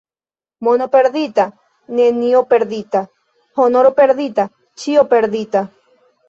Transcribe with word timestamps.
Mono 0.67 0.85
perdita, 0.93 1.45
nenio 1.99 2.41
perdita,— 2.53 3.03
honoro 3.67 3.93
perdita, 4.01 4.47
ĉio 4.85 5.05
perdita. 5.15 5.65